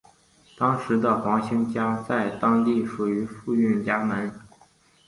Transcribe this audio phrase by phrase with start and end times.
[0.57, 4.33] 当时的黄兴家在当地属于富裕家门。